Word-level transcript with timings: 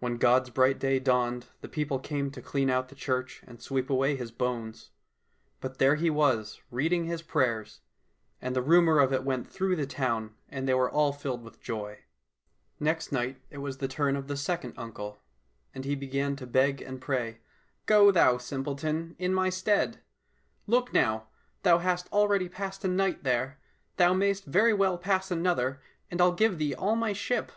When 0.00 0.18
God's 0.18 0.50
bright 0.50 0.78
day 0.78 0.98
dawned, 1.00 1.46
the 1.62 1.68
people 1.70 1.98
came 1.98 2.30
to 2.32 2.42
clean 2.42 2.68
out 2.68 2.90
the 2.90 2.94
church 2.94 3.42
and 3.46 3.58
sweep 3.62 3.88
away 3.88 4.14
his 4.14 4.30
bones; 4.30 4.90
but 5.62 5.78
there 5.78 5.94
he 5.94 6.10
was 6.10 6.60
reading 6.70 7.06
his 7.06 7.22
prayers, 7.22 7.80
and 8.42 8.54
the 8.54 8.60
rumour 8.60 8.98
of 8.98 9.14
it 9.14 9.24
went 9.24 9.48
through 9.50 9.76
the 9.76 9.86
town 9.86 10.34
and 10.50 10.68
they 10.68 10.74
were 10.74 10.90
all 10.90 11.10
filled 11.14 11.42
with 11.42 11.58
joy. 11.62 11.92
87 11.92 12.04
COSSACK 12.04 12.28
FAIRY 12.28 12.76
TALES 12.76 12.84
Next 13.08 13.12
night 13.12 13.42
it 13.48 13.58
was 13.62 13.78
the 13.78 13.88
turn 13.88 14.14
of 14.14 14.28
the 14.28 14.36
second 14.36 14.74
uncle, 14.76 15.22
and 15.74 15.86
he 15.86 15.94
began 15.94 16.36
to 16.36 16.46
beg 16.46 16.82
and 16.82 17.00
pray," 17.00 17.40
Go 17.86 18.10
thou, 18.10 18.36
simpleton, 18.36 19.16
in 19.18 19.32
my 19.32 19.48
stead! 19.48 20.00
Look 20.66 20.92
now, 20.92 21.28
thou 21.62 21.78
hast 21.78 22.12
already 22.12 22.50
passed 22.50 22.84
a 22.84 22.88
night 22.88 23.24
there, 23.24 23.58
thou 23.96 24.12
mayst 24.12 24.44
very 24.44 24.74
well 24.74 24.98
pass 24.98 25.30
another, 25.30 25.80
and 26.10 26.20
I'll 26.20 26.32
give 26.32 26.58
thee 26.58 26.74
all 26.74 26.94
my 26.94 27.14
ship." 27.14 27.50